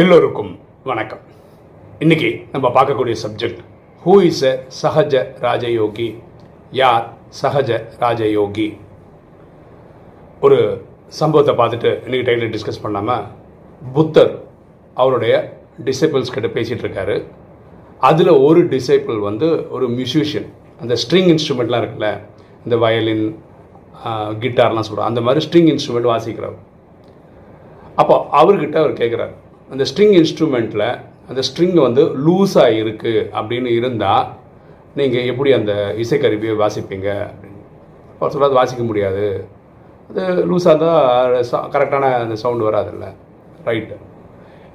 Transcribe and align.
எல்லோருக்கும் 0.00 0.52
வணக்கம். 0.90 1.22
இன்னைக்கு 1.98 2.28
நம்ம 2.52 2.66
பார்க்கக்கூடிய 2.76 3.14
சப்ஜெக்ட் 3.22 3.58
ஹூ 4.04 4.14
இஸ் 4.28 4.40
எ 4.50 4.52
சகஜ 4.82 5.14
ராஜயோகி? 5.44 6.06
யார் 6.78 7.04
சஹஜ 7.40 7.70
ராஜயோகி? 8.02 8.66
ஒரு 10.40 10.58
சம்பவத்தை 11.18 11.54
பார்த்துட்டு 11.58 11.90
இன்னைக்கு 12.04 12.26
டைட்டில் 12.28 12.54
டிஸ்கஸ் 12.54 12.80
பண்ணாமல் 12.84 13.26
புத்தர் 13.96 14.32
அவருடைய 14.94 15.34
டிசைபிள்ஸ் 15.88 16.34
கிட்ட 16.36 16.50
பேசிகிட்டு 16.56 16.86
இருக்காரு. 16.86 17.18
அதில் 18.10 18.32
ஒரு 18.46 18.62
டிசைபிள் 18.74 19.20
வந்து 19.28 19.50
ஒரு 19.70 19.88
மியூசிஷியன் 19.98 20.48
அந்த 20.80 20.96
ஸ்ட்ரிங் 21.04 21.30
இன்ஸ்ட்ருமெண்ட்லாம் 21.34 21.84
இருக்குல்ல 21.84 22.10
இந்த 22.64 22.78
வயலின் 22.86 23.26
கிட்டார்லாம் 24.44 24.88
சொல்கிறோம் 24.88 25.10
அந்த 25.12 25.20
மாதிரி 25.28 25.46
ஸ்ட்ரிங் 25.48 25.70
இன்ஸ்ட்ருமெண்ட் 25.74 26.12
வாசிக்கிறவர். 26.14 26.58
அப்போ 28.00 28.14
அவர்கிட்ட 28.42 28.76
அவர் 28.84 29.00
கேட்குறாரு 29.04 29.34
அந்த 29.72 29.84
ஸ்ட்ரிங் 29.90 30.14
இன்ஸ்ட்ருமெண்ட்டில் 30.18 30.86
அந்த 31.30 31.40
ஸ்ட்ரிங் 31.48 31.78
வந்து 31.86 32.02
லூஸாக 32.24 32.78
இருக்குது 32.80 33.26
அப்படின்னு 33.38 33.70
இருந்தால் 33.78 34.24
நீங்கள் 34.98 35.28
எப்படி 35.30 35.50
அந்த 35.58 35.72
இசைக்கருவியை 36.02 36.54
வாசிப்பீங்க? 36.62 37.08
அப்படின்னு 37.28 37.60
அவர் 38.18 38.32
சொல்லாது 38.34 38.58
வாசிக்க 38.58 38.82
முடியாது. 38.88 39.24
அது 40.10 40.22
லூஸாக 40.50 40.72
இருந்தால் 40.72 41.70
கரெக்டான 41.74 42.10
அந்த 42.24 42.36
சவுண்டு 42.42 42.66
வராதுல்ல. 42.68 43.06
ரைட்டு 43.68 43.96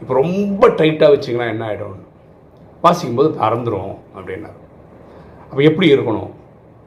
இப்போ 0.02 0.14
ரொம்ப 0.22 0.64
டைட்டாக 0.80 1.12
வச்சிங்கன்னா 1.14 1.48
என்ன 1.54 1.66
ஆகிடும் 1.70 2.02
வாசிக்கும்போது 2.86 3.30
மறந்துடும் 3.44 3.94
அப்படின்னாரு 4.16 4.58
அப்போ 5.50 5.62
எப்படி 5.70 5.88
இருக்கணும்? 5.96 6.32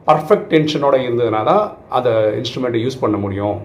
பர்ஃபெக்ட் 0.09 0.51
டென்ஷனோட 0.53 0.95
இருந்ததுனா 1.07 1.41
தான் 1.51 1.63
அந்த 1.97 2.09
இன்ஸ்ட்ருமெண்ட்டை 2.39 2.83
யூஸ் 2.85 3.01
பண்ண 3.05 3.17
முடியும். 3.17 3.57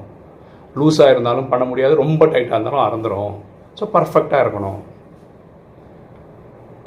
லூஸாக 0.79 1.13
இருந்தாலும் 1.15 1.51
பண்ண 1.53 1.65
முடியாது. 1.73 1.95
ரொம்ப 2.05 2.23
டைட்டாக 2.27 2.57
இருந்தாலும் 2.57 2.87
அறந்துடும் 2.87 3.35
ஸோ 3.79 3.85
பர்ஃபெக்டாக 3.95 4.43
இருக்கணும். 4.45 4.81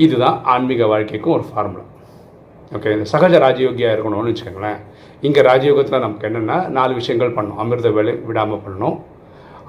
இதுதான் 0.03 0.37
ஆன்மீக 0.53 0.83
வாழ்க்கைக்கும் 0.93 1.35
ஒரு 1.37 1.45
ஃபார்முலா 1.49 1.85
ஓகே 2.77 2.89
இந்த 2.95 3.05
சகஜ 3.11 3.35
ராஜயோகியாக 3.45 3.93
இருக்கணும்னு 3.95 4.31
வச்சுக்கோங்களேன். 4.31 4.79
இங்கே 5.27 5.41
ராஜயோகத்தில் 5.49 6.03
நமக்கு 6.05 6.27
என்னென்னா 6.29 6.57
நாலு 6.77 6.93
விஷயங்கள் 6.99 7.35
பண்ணணும். 7.37 7.59
அமிர்த 7.63 7.89
வேலை 7.97 8.13
விடாமல் 8.29 8.61
பண்ணணும். 8.65 8.97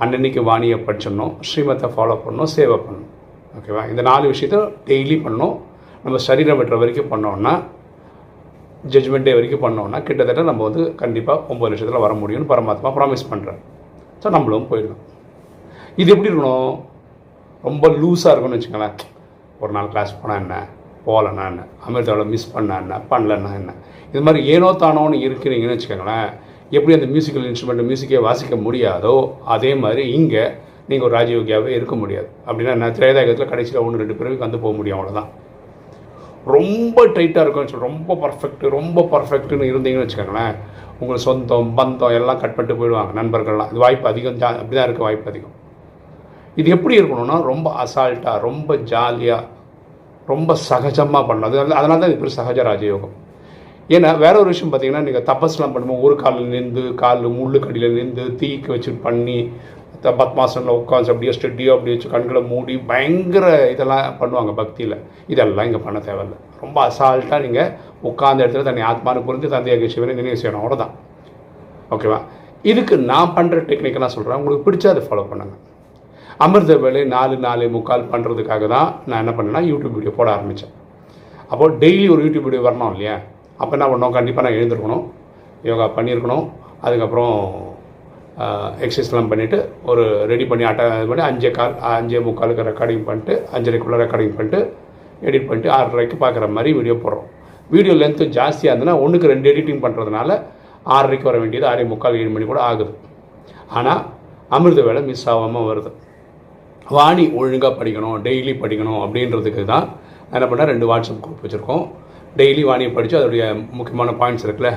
அன்னன்னைக்கு 0.05 0.41
வாணியை 0.51 0.79
படிச்சிடணும். 0.87 1.33
ஸ்ரீமத்தை 1.49 1.89
ஃபாலோ 1.95 2.17
பண்ணணும். 2.25 2.51
சேவை 2.57 2.77
பண்ணணும். 2.87 3.11
ஓகேவா 3.59 3.83
இந்த 3.93 4.03
நாலு 4.11 4.25
விஷயத்த 4.33 4.59
டெய்லி 4.91 5.17
பண்ணணும். 5.25 5.55
நம்ம 6.05 6.19
சரீரம் 6.29 6.59
வெட்டுற 6.61 6.77
வரைக்கும் 6.83 7.11
பண்ணோம்னா 7.13 7.55
ஜட்ஜ்மெண்ட் 8.93 9.27
டே 9.29 9.33
வரைக்கும் 9.39 9.65
பண்ணோம்னா 9.65 9.99
கிட்டத்தட்ட 10.09 10.43
நம்ம 10.51 10.63
வந்து 10.69 10.83
கண்டிப்பாக 11.01 11.43
ஒம்பது 11.53 11.71
லட்சத்தில் 11.73 12.05
வர 12.05 12.13
முடியும்னு 12.21 12.51
பரமாத்மா 12.53 12.91
ப்ராமிஸ் 12.99 13.31
பண்ணுறேன் 13.33 13.61
ஸோ 14.23 14.31
நம்மளும் 14.37 14.71
போயிடலாம். 14.71 15.03
இது 16.01 16.09
எப்படி 16.15 16.31
இருக்கணும்? 16.31 16.73
ரொம்ப 17.65 17.87
லூஸாக 18.01 18.33
இருக்கும்னு 18.33 18.59
வச்சுக்கோங்களேன். 18.59 18.97
ஒரு 19.63 19.73
நாள் 19.77 19.91
கிளாஸ் 19.95 20.13
போனால் 20.21 20.41
என்ன? 20.43 20.55
போகலன்னா 21.07 21.45
என்ன? 21.51 21.63
அமிர்தாவில் 21.87 22.31
மிஸ் 22.33 22.53
பண்ண 22.55 22.79
என்ன? 22.83 23.01
பண்ணலன்னா 23.11 23.51
என்ன? 23.61 23.75
இது 24.13 24.23
மாதிரி 24.27 24.41
ஏனோ 24.55 24.69
தானோன்னு 24.83 25.19
இருக்கிறீங்கன்னு 25.27 25.77
வச்சுக்கோங்களேன். 25.77 26.31
எப்படி 26.77 26.95
அந்த 26.97 27.09
மியூசிக்கல் 27.13 27.47
இன்ஸ்ட்ருமெண்ட் 27.51 27.87
மியூசிக்கே 27.91 28.23
வாசிக்க 28.29 28.57
முடியாதோ 28.67 29.15
அதே 29.55 29.71
மாதிரி 29.85 30.03
இங்கே 30.17 30.45
நீங்கள் 30.89 31.07
ஒரு 31.09 31.15
ராஜயோகியாகவே 31.19 31.71
இருக்க 31.79 31.95
முடியாது. 32.03 32.29
அப்படின்னா 32.47 32.75
நான் 32.83 32.97
திரேதாயகத்தில் 32.99 33.53
கடைசியில் 33.53 33.85
ஒன்று 33.85 34.03
ரெண்டு 34.03 34.19
பேருக்கு 34.19 34.47
வந்து 34.47 34.63
போக 34.65 34.75
முடியும் 34.81 34.99
அவ்வளோதான் 34.99 35.31
ரொம்ப 36.57 36.99
டைட்டாக 37.17 37.43
இருக்கும்னு 37.45 37.71
சொல்லி 37.73 37.89
ரொம்ப 37.89 38.15
பர்ஃபெக்ட் 38.25 38.63
ரொம்ப 38.79 39.07
பர்ஃபெக்ட்னு 39.15 39.71
இருந்தீங்கன்னு 39.73 40.07
வச்சுக்கோங்களேன். 40.07 40.55
உங்களுக்கு 41.01 41.27
சொந்தம் 41.29 41.73
பந்தம் 41.79 42.17
எல்லாம் 42.19 42.41
கட் 42.43 42.57
பண்ணிட்டு 42.57 42.81
போயிடுவாங்க 42.81 43.13
நண்பர்கள்லாம். 43.21 43.71
இது 43.73 43.85
வாய்ப்பு 43.87 44.09
அதிகம் 44.13 44.39
ஜா 44.43 44.49
அப்படி 44.61 44.77
தான் 44.79 44.89
இருக்க 44.89 45.03
வாய்ப்பு 45.09 45.31
அதிகம். 45.33 45.55
இது 46.61 46.71
எப்படி 46.71 47.01
இருக்கணும்னா 47.01 47.43
ரொம்ப 47.43 47.69
அசால்ட்டாக 47.83 48.41
ரொம்ப 48.41 48.77
ஜாலியாக 48.93 49.49
ரொம்ப 50.27 50.57
சகஜமாக 50.71 51.23
பண்ணணும் 51.29 51.43
அது 51.43 51.75
அதனால 51.75 51.99
தான் 51.99 52.11
இது 52.11 52.21
பேர் 52.23 52.39
சகஜ 52.39 52.59
ராஜயோகம். 52.63 53.15
ஏன்னா 53.89 54.19
வேற 54.19 54.39
ஒரு 54.39 54.49
விஷயம் 54.49 54.73
பார்த்தீங்கன்னா 54.73 55.03
நீங்கள் 55.03 55.25
தபஸ்லாம் 55.25 55.73
பண்ணும்போது 55.75 56.01
ஒரு 56.01 56.17
காலில் 56.17 56.47
நின்று 56.47 56.95
காலில் 56.95 57.37
முள்ளுக்கடியில் 57.39 57.93
நின்று 57.93 58.37
தீக்கு 58.41 58.67
வச்சு 58.67 58.93
பண்ணி 59.05 59.39
த- 60.01 60.13
பத்மாசனில் 60.13 60.77
உட்காந்து 60.77 61.11
அப்படியே 61.13 61.33
ஸ்டெடியோ 61.39 61.73
அப்படி 61.73 61.91
வச்சு 61.91 62.09
கண்களை 62.09 62.43
மூடி 62.43 62.79
பயங்கர 62.91 63.47
இதெல்லாம் 63.71 64.17
பண்ணுவாங்க 64.21 64.55
பக்தியில். 64.55 64.95
இதெல்லாம் 65.27 65.67
இங்கே 65.67 65.79
பண்ண 65.79 65.99
தேவையில்லை. 65.99 66.39
ரொம்ப 66.61 66.77
அசால்ட்டாக 66.89 67.41
நீங்கள் 67.41 67.73
உட்காந்த 68.03 68.45
இடத்துல 68.45 68.63
தன்னை 68.63 68.83
ஆத்மானு 68.83 69.27
புரிஞ்சு 69.29 69.47
தந்தையாக 69.47 69.89
சிவனை 69.89 70.15
நினைவு 70.15 70.41
செய்யணும். 70.43 70.63
அவ்வளோதான் 70.63 70.95
ஓகேவா? 71.91 72.21
இதுக்கு 72.63 72.97
நான் 72.97 73.35
பண்ணுற 73.37 73.59
டெக்னிக்கெல்லாம் 73.71 74.15
சொல்கிறேன் 74.17 74.39
உங்களுக்கு 74.39 74.65
பிடிச்சா 74.67 74.89
அதை 74.89 75.03
ஃபாலோ 75.07 75.27
பண்ணுங்க. 75.29 75.55
அமிர்த 76.45 76.75
வேலை 76.83 77.01
நாலு 77.15 77.35
நாலு 77.47 77.65
முக்கால் 77.75 78.05
பண்ணுறதுக்காக 78.13 78.67
தான் 78.75 78.89
நான் 79.09 79.21
என்ன 79.23 79.33
பண்ணேன்னா 79.39 79.61
யூடியூப் 79.71 79.97
வீடியோ 79.97 80.13
போட 80.19 80.29
ஆரம்பித்தேன் 80.37 80.75
அப்போது 81.53 81.75
டெய்லி 81.83 82.07
ஒரு 82.15 82.21
யூடியூப் 82.25 82.47
வீடியோ 82.47 82.63
வரணும் 82.67 82.93
இல்லையா? 82.95 83.17
அப்போ 83.63 83.73
என்ன 83.77 83.87
பண்ணோம்? 83.93 84.15
கண்டிப்பாக 84.17 84.45
நான் 84.47 84.57
எழுந்திருக்கணும். 84.59 85.05
யோகா 85.69 85.87
பண்ணியிருக்கணும். 85.97 86.45
அதுக்கப்புறம் 86.87 87.35
எக்ஸசைஸ்லாம் 88.85 89.31
பண்ணிவிட்டு 89.33 89.59
ஒரு 89.91 90.03
ரெடி 90.33 90.45
பண்ணி 90.51 90.65
அட்டை 90.69 90.85
இது 90.99 91.09
பண்ணி 91.11 91.25
அஞ்சே 91.31 91.51
கால் 91.59 91.75
அஞ்சே 91.97 92.21
முக்காலுக்கு 92.29 92.69
ரெக்கார்டிங் 92.71 93.05
பண்ணிட்டு 93.09 93.35
அஞ்சரைக்குள்ளே 93.57 93.99
ரெக்கார்டிங் 94.05 94.37
பண்ணிட்டு 94.39 94.61
எடிட் 95.29 95.49
பண்ணிட்டு 95.49 95.71
ஆறரைக்கு 95.79 96.19
பார்க்குற 96.23 96.47
மாதிரி 96.57 96.71
வீடியோ 96.79 96.95
போடுறோம். 97.03 97.27
வீடியோ 97.75 97.95
லென்த்து 98.03 98.27
ஜாஸ்தியாக 98.39 98.73
இருந்ததுன்னா 98.73 98.97
ஒன்றுக்கு 99.05 99.33
ரெண்டு 99.35 99.49
எடிட்டிங் 99.53 99.83
பண்ணுறதுனால 99.87 100.31
ஆறரைக்கு 100.97 101.29
வர 101.31 101.39
வேண்டியது 101.43 101.67
ஆறே 101.73 101.85
முக்கால் 101.93 102.19
ஏழு 102.21 102.31
மணி 102.37 102.47
கூட 102.53 102.61
ஆகுது. 102.71 102.93
ஆனால் 103.79 104.01
அமிர்த 104.57 104.83
வேலை 104.89 105.03
மிஸ் 105.11 105.27
ஆகாமல் 105.33 105.69
வருது. 105.71 105.91
வாணி 106.97 107.25
ஒழுங்காக 107.41 107.73
படிக்கணும் 107.81 108.17
டெய்லி 108.27 108.53
படிக்கணும் 108.63 109.01
அப்படின்றதுக்கு 109.05 109.63
தான் 109.73 109.87
நான் 110.29 110.39
என்ன 110.39 110.49
பண்ணேன் 110.51 110.71
ரெண்டு 110.73 110.89
வாட்ஸ்அப் 110.91 111.23
குரூப் 111.25 111.43
வச்சுருக்கோம். 111.45 111.85
டெய்லி 112.39 112.63
வாணியை 112.71 112.91
படித்து 112.97 113.19
அதோடைய 113.21 113.45
முக்கியமான 113.79 114.11
பாயிண்ட்ஸ் 114.21 114.47
இருக்குல்ல 114.47 114.71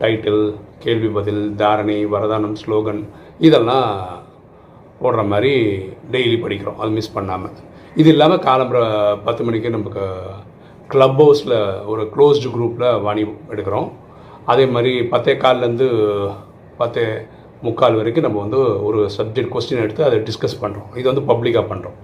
டைட்டில் 0.00 0.42
கேள்வி 0.84 1.08
பதில் 1.16 1.42
தாரணை 1.60 1.96
வரதானம் 2.14 2.56
ஸ்லோகன் 2.62 3.00
இதெல்லாம் 3.46 3.88
போடுற 5.02 5.22
மாதிரி 5.32 5.52
டெய்லி 6.14 6.36
படிக்கிறோம். 6.44 6.78
அது 6.82 6.90
மிஸ் 6.98 7.16
பண்ணாமல் 7.16 7.56
இது 8.00 8.08
இல்லாமல் 8.14 8.44
காலம்புற 8.48 8.80
பத்து 9.26 9.44
மணிக்கு 9.46 9.74
நமக்கு 9.76 10.04
க்ளப் 10.92 11.20
ஹவுஸில் 11.22 11.58
ஒரு 11.92 12.02
க்ளோஸ்டு 12.14 12.52
குரூப்பில் 12.54 13.00
வாணி 13.06 13.22
எடுக்கிறோம். 13.52 13.88
அதே 14.52 14.64
மாதிரி 14.74 14.92
பத்தே 15.12 15.34
கால்லேருந்து 15.44 15.88
பத்தே 16.80 17.04
முக்கால் 17.66 17.98
வரைக்கும் 18.00 18.26
நம்ம 18.26 18.38
வந்து 18.44 18.60
ஒரு 18.88 19.00
சப்ஜெக்ட் 19.16 19.52
கொஸ்டின் 19.54 19.82
எடுத்து 19.86 20.02
அதை 20.08 20.18
டிஸ்கஸ் 20.28 20.56
பண்ணுறோம் 20.62 20.88
இது 21.00 21.06
வந்து 21.12 21.24
பப்ளிக்காக 21.30 21.64
பண்ணுறோம் 21.72 21.96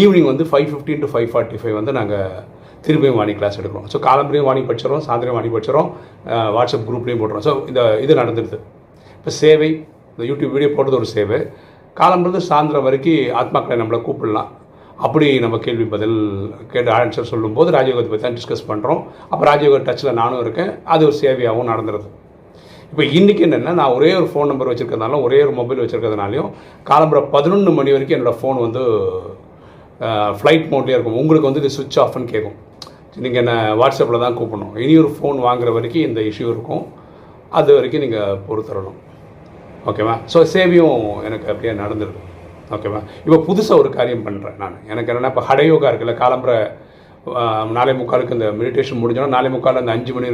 ஈவினிங் 0.00 0.28
வந்து 0.30 0.44
five 0.50 0.68
fifteen 0.70 1.02
to 1.04 1.08
five 1.12 1.28
forty 1.32 1.58
five 1.62 1.76
வந்து 1.80 1.92
நாங்கள் 1.98 2.38
திரும்பியும் 2.86 3.18
வாணி 3.20 3.32
கிளாஸ் 3.40 3.58
எடுக்கிறோம். 3.60 3.88
ஸோ 3.92 3.98
காலம்பரையும் 4.06 4.46
வாணி 4.48 4.62
படிச்சிடறோம் 4.68 5.04
சாயந்தரம் 5.06 5.36
வாணி 5.38 5.50
படிச்சிடறோம் 5.54 5.90
வாட்ஸ்அப் 6.56 6.86
குரூப்லேயும் 6.88 7.20
போடுறோம் 7.22 7.44
ஸோ 7.46 7.52
இந்த 7.70 7.82
இது 8.04 8.12
நடந்துடுது. 8.20 8.58
இப்போ 9.18 9.32
சேவை 9.42 9.70
இந்த 10.14 10.24
யூடியூப் 10.30 10.54
வீடியோ 10.56 10.70
போடுறது 10.78 10.98
ஒரு 11.00 11.08
சேவை. 11.16 11.38
காலம்பருந்து 12.00 12.42
சாயந்தரம் 12.48 12.86
வரைக்கும் 12.88 13.22
ஆத்மாக்களை 13.42 13.76
நம்மளை 13.82 14.00
கூப்பிடலாம். 14.08 14.50
அப்படி 15.06 15.28
நம்ம 15.44 15.56
கேள்வி 15.66 15.86
பதில் 15.94 16.18
கேட்டு 16.72 16.90
ஆன்சர் 16.96 17.30
சொல்லும்போது 17.32 17.68
ராஜயோகத்தை 17.76 18.10
பற்றி 18.10 18.24
தான் 18.26 18.36
டிஸ்கஸ் 18.38 18.68
பண்ணுறோம் 18.70 19.00
அப்போ 19.30 19.42
ராஜயோக 19.50 19.80
டச்சில் 19.88 20.18
நானும் 20.22 20.42
இருக்கேன். 20.44 20.70
அது 20.94 21.02
ஒரு 21.08 21.16
சேவையாகவும் 21.22 21.70
நடந்துருது 21.72 22.10
இப்போ 22.92 23.04
இன்றைக்கி 23.18 23.42
என்னென்னா 23.44 23.72
நான் 23.78 23.94
ஒரே 23.98 24.08
ஒரு 24.18 24.26
ஃபோன் 24.30 24.50
நம்பர் 24.50 24.68
வச்சுருக்கிறதுனாலும் 24.70 25.22
ஒரே 25.26 25.36
ஒரு 25.44 25.52
மொபைல் 25.58 25.78
வச்சுருக்கிறதுனாலையும் 25.82 26.48
காலம்புற 26.88 27.20
பதினொன்று 27.34 27.70
மணி 27.76 27.92
வரைக்கும் 27.94 28.16
என்னோடய 28.16 28.38
ஃபோன் 28.40 28.58
வந்து 28.64 28.82
ஃப்ளைட் 30.38 30.66
மோட்லேயே 30.72 30.96
இருக்கும். 30.96 31.16
உங்களுக்கு 31.20 31.48
வந்து 31.48 31.62
இது 31.62 31.70
சுவிட்ச் 31.76 31.98
ஆஃப்னு 32.02 32.28
கேட்கும் 32.32 32.58
நீங்கள் 33.26 33.42
என்ன 33.42 33.52
வாட்ஸ்அப்பில் 33.80 34.24
தான் 34.24 34.36
கூப்பிடணும். 34.40 34.74
இனி 34.82 34.92
ஒரு 35.04 35.10
ஃபோன் 35.16 35.40
வாங்குற 35.46 35.72
வரைக்கும் 35.76 36.06
இந்த 36.08 36.20
இஷ்யூ 36.30 36.46
இருக்கும். 36.54 36.82
அது 37.60 37.70
வரைக்கும் 37.78 38.04
நீங்கள் 38.04 38.36
பொறுத்தரணும் 38.48 38.98
ஓகேவா 39.92 40.16
ஸோ 40.34 40.42
சேவையும் 40.54 41.00
எனக்கு 41.28 41.48
அப்படியே 41.54 41.74
நடந்துருக்கு 41.82 42.28
ஓகேவா 42.76 43.00
இப்போ 43.24 43.40
புதுசாக 43.48 43.80
ஒரு 43.84 43.92
காரியம் 43.96 44.24
பண்ணுறேன் 44.28 44.60
நான். 44.64 44.78
எனக்கு 44.92 45.10
என்னென்னா 45.12 45.32
இப்போ 45.34 45.46
ஹடயோகா 45.48 45.88
இருக்குல்ல 45.92 46.16
காலம்புற 46.22 46.52
நாளை 47.78 47.94
முக்காலுக்கு 48.02 48.38
இந்த 48.40 48.50
மெடிடேஷன் 48.60 49.02
முடிஞ்சோன்னா 49.02 49.34
நாளை 49.38 49.50
முக்கால் 49.56 49.82
அந்த 49.84 49.96
அஞ்சு 49.98 50.12
மணி 50.18 50.30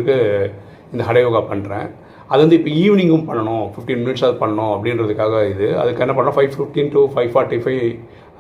இந்த 0.93 1.03
ஹடயோகா 1.11 1.41
பண்ணுறேன் 1.55 1.89
அது 2.33 2.41
வந்து 2.45 2.57
இப்போ 2.61 2.71
ஈவினிங்கும் 2.85 3.27
பண்ணணும் 3.29 3.67
ஃபிஃப்டீன் 3.75 4.01
மினிட்ஸ் 4.05 4.25
அது 4.27 4.35
பண்ணணும் 4.43 4.73
அப்படின்றதுக்காக 4.77 5.35
இது. 5.53 5.67
அதுக்கு 5.83 6.03
என்ன 6.05 6.15
பண்ணோம் 6.19 6.37
five 6.39 6.51
fifteen 6.57 6.91
to 6.95 7.03
five 7.13 7.31
forty 7.35 7.59
five 7.65 7.83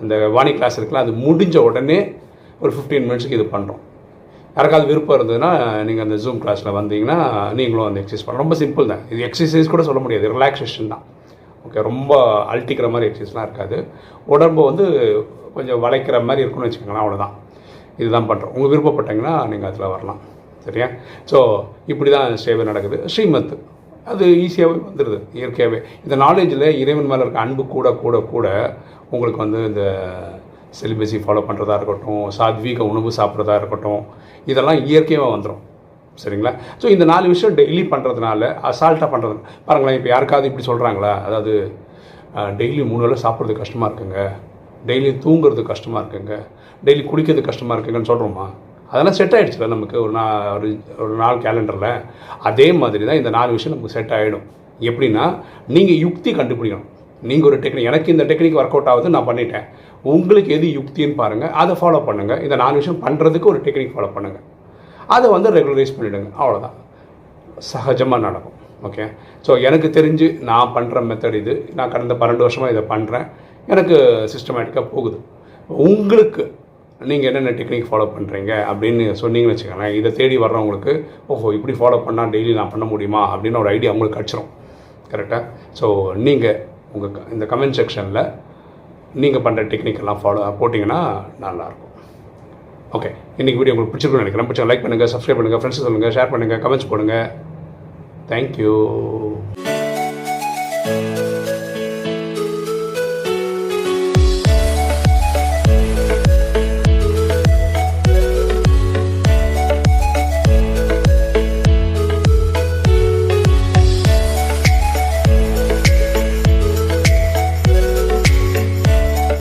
அந்த 0.00 0.14
வாணி 0.36 0.52
கிளாஸ் 0.58 0.78
இருக்குல்ல 0.78 1.04
அது 1.04 1.12
முடிஞ்ச 1.26 1.56
உடனே 1.68 1.98
ஒரு 2.62 2.72
ஃபிஃப்டீன் 2.74 3.06
மினிட்ஸுக்கு 3.08 3.38
இது 3.38 3.46
பண்ணுறோம் 3.54 3.82
யாருக்காவது 4.56 4.88
விருப்பம் 4.90 5.16
இருந்ததுன்னா 5.18 5.50
நீங்கள் 5.88 6.04
அந்த 6.04 6.16
ஜூம் 6.22 6.40
கிளாஸில் 6.44 6.76
வந்தீங்கன்னா 6.78 7.18
நீங்களும் 7.58 7.88
அந்த 7.88 7.98
எக்ஸசைஸ் 8.02 8.24
பண்ணலாம். 8.26 8.44
ரொம்ப 8.44 8.56
சிம்பிள் 8.62 8.88
தான். 8.92 9.02
இது 9.12 9.20
எக்ஸசைஸ் 9.28 9.72
கூட 9.72 9.82
சொல்ல 9.88 10.00
முடியாது. 10.04 10.26
ரிலாக்ஸேஷன் 10.34 10.90
தான். 10.94 11.04
ஓகே 11.66 11.82
ரொம்ப 11.90 12.12
அழட்டிக்கிற 12.52 12.88
மாதிரி 12.94 13.08
எக்ஸசைஸ்லாம் 13.10 13.46
இருக்காது. 13.48 13.76
உடம்பு 14.34 14.60
வந்து 14.70 14.86
கொஞ்சம் 15.56 15.80
வளைக்கிற 15.84 16.16
மாதிரி 16.28 16.42
இருக்கும்னு 16.44 16.68
வச்சுக்கோங்களேன் 16.68 17.04
அவ்வளோதான் 17.04 17.34
இதுதான் 18.02 18.28
பண்ணுறோம் 18.30 18.52
உங்கள் 18.56 18.70
விருப்பப்பட்டீங்கன்னா 18.72 19.34
நீங்கள் 19.52 19.68
அதில் 19.70 19.92
வரலாம். 19.94 20.20
சரியா? 20.66 20.88
ஸோ 21.30 21.38
இப்படி 21.92 22.10
தான் 22.16 22.36
சேவை 22.44 22.64
நடக்குது. 22.70 22.96
ஸ்ரீமத் 23.14 23.54
அது 24.10 24.24
ஈஸியாகவே 24.44 24.74
வந்துடுது 24.88 25.18
இயற்கையாகவே 25.38 25.78
இந்த 26.04 26.16
நாலேஜில் 26.24 26.66
இறைவன் 26.82 27.10
மேலே 27.12 27.22
இருக்க 27.24 27.40
அன்பு 27.40 27.62
கூட 27.74 27.88
கூட 28.02 28.16
கூட 28.32 28.46
உங்களுக்கு 29.10 29.40
வந்து 29.44 29.60
இந்த 29.70 29.82
செலிபஸி 30.78 31.18
ஃபாலோ 31.24 31.42
பண்ணுறதா 31.48 31.76
இருக்கட்டும் 31.78 32.24
சாத்வீக 32.36 32.80
உணவு 32.92 33.10
சாப்பிட்றதா 33.18 33.54
இருக்கட்டும் 33.60 34.02
இதெல்லாம் 34.46 34.80
இயற்கையாக 34.90 35.32
வந்துடும் 35.34 35.62
சரிங்களா? 36.18 36.52
ஸோ 36.82 36.86
இந்த 36.94 37.04
நாலு 37.04 37.26
விஷயம் 37.32 37.56
டெய்லி 37.58 37.82
பண்ணுறதுனால 37.92 38.42
அசால்ட்டாக 38.70 39.08
பண்ணுறது 39.12 39.36
பாருங்களேன் 39.66 39.98
இப்போ 39.98 40.08
யாருக்காவது 40.12 40.48
இப்படி 40.50 40.64
சொல்கிறாங்களா 40.70 41.12
அதாவது 41.26 41.52
டெய்லி 42.60 42.80
மூணு 42.90 43.02
வேளை 43.04 43.18
சாப்பிட்றது 43.24 43.54
கஷ்டமாக 43.60 43.88
இருக்குங்க. 43.90 44.18
டெய்லி 44.88 45.10
தூங்குறது 45.24 45.62
கஷ்டமாக 45.72 46.00
இருக்குங்க. 46.02 46.34
டெய்லி 46.82 47.02
குடிக்கிறது 47.10 47.42
கஷ்டமாக 47.50 47.76
இருக்குங்கன்னு 47.76 48.10
சொல்கிறோமா 48.10 48.46
அதெல்லாம் 48.90 49.16
செட் 49.18 49.34
ஆகிடுச்சுல 49.38 49.66
நமக்கு. 49.74 49.96
ஒரு 50.04 50.12
நா 50.18 50.24
ஒரு 50.56 50.68
ஒரு 51.04 51.14
நாள் 51.22 51.42
கேலண்டரில் 51.46 51.90
அதே 52.50 52.68
மாதிரி 52.82 53.02
தான் 53.08 53.20
இந்த 53.20 53.30
நாலு 53.38 53.50
விஷயம் 53.56 53.74
நமக்கு 53.74 53.96
செட் 53.96 54.14
ஆகிடும் 54.18 54.46
எப்படின்னா 54.88 55.24
நீங்கள் 55.76 56.00
யுக்தி 56.04 56.30
கண்டுபிடிக்கணும். 56.38 56.88
நீங்கள் 57.28 57.48
ஒரு 57.50 57.56
டெக்னிக் 57.62 57.88
எனக்கு 57.90 58.12
இந்த 58.14 58.24
டெக்னிக் 58.30 58.58
ஒர்க் 58.60 58.74
அவுட் 58.76 58.90
ஆகுது 58.92 59.14
நான் 59.14 59.28
பண்ணிட்டேன். 59.30 59.66
உங்களுக்கு 60.14 60.50
எது 60.56 60.66
யுக்தின்னு 60.78 61.16
பாருங்கள் 61.22 61.52
அதை 61.62 61.74
ஃபாலோ 61.80 62.00
பண்ணுங்கள் 62.08 62.42
இந்த 62.46 62.56
நாலு 62.62 62.76
விஷயம் 62.80 63.00
பண்ணுறதுக்கு 63.04 63.50
ஒரு 63.52 63.60
டெக்னிக் 63.66 63.94
ஃபாலோ 63.96 64.10
பண்ணுங்கள் 64.16 64.44
அதை 65.16 65.26
வந்து 65.34 65.50
ரெகுலரைஸ் 65.56 65.94
பண்ணிவிடுங்க 65.96 66.30
அவ்வளோதான் 66.42 66.76
சகஜமாக 67.70 68.22
நடக்கும். 68.26 68.56
ஓகே 68.88 69.04
ஸோ 69.46 69.52
எனக்கு 69.68 69.88
தெரிஞ்சு 69.96 70.26
நான் 70.50 70.72
பண்ணுற 70.76 71.00
மெத்தட் 71.10 71.38
இது 71.42 71.54
நான் 71.78 71.92
கடந்த 71.94 72.14
பன்னெண்டு 72.20 72.44
வருஷமாக 72.46 72.74
இதை 72.74 72.84
பண்ணுறேன் 72.92 73.26
எனக்கு 73.72 73.96
சிஸ்டமேட்டிக்காக 74.34 74.86
போகுது. 74.94 75.18
உங்களுக்கு 75.88 76.44
நீங்கள் 77.00 77.28
என்னென்ன 77.30 77.50
டெக்னிக் 77.58 77.88
ஃபாலோ 77.88 78.06
பண்ணுறீங்க 78.14 78.52
அப்படின்னு 78.70 79.04
சொன்னீங்கன்னு 79.20 79.52
வச்சுக்கோங்களேன் 79.52 79.96
இதை 79.98 80.10
தேடி 80.20 80.36
வர்றவங்களுக்கு 80.44 80.92
ஓஹோ 81.32 81.52
இப்படி 81.56 81.74
ஃபாலோ 81.80 81.98
பண்ணால் 82.06 82.32
டெய்லி 82.34 82.52
நான் 82.56 82.72
பண்ண 82.72 82.86
முடியுமா 82.92 83.20
அப்படின்னு 83.34 83.60
ஒரு 83.60 83.70
ஐடியா 83.74 83.92
உங்களுக்கு 83.94 84.16
கிடச்சிரும். 84.18 84.48
கரெக்டாக 85.12 85.42
ஸோ 85.80 85.86
நீங்கள் 86.26 86.58
உங்கள் 86.94 87.28
இந்த 87.34 87.44
கமெண்ட் 87.52 87.78
செக்ஷனில் 87.80 88.22
நீங்கள் 89.22 89.44
பண்ணுற 89.46 89.64
டெக்னிக்கெல்லாம் 89.74 90.20
ஃபாலோ 90.22 90.48
போட்டிங்கன்னா 90.62 90.98
நல்லாயிருக்கும். 91.44 91.94
ஓகே 92.98 93.12
இன்றைக்கி 93.40 93.58
வீடியோ 93.60 93.74
உங்களுக்கு 93.74 93.92
பிடிச்சிருக்குன்னு 93.94 94.24
நினைக்கிறேன். 94.24 94.50
பிடிச்சா 94.50 94.68
லைக் 94.70 94.84
பண்ணுங்கள் 94.86 95.12
சப்ஸ்கிரைப் 95.14 95.40
பண்ணுங்கள் 95.40 95.62
ஃப்ரெண்ட்ஸ் 95.62 95.84
சொல்லுங்கள் 95.86 96.16
ஷேர் 96.18 96.32
பண்ணுங்கள் 96.34 96.62
கமெண்ட்ஸ் 96.66 96.90
போடுங்க. 96.92 97.16
தேங்க்யூ 98.32 98.74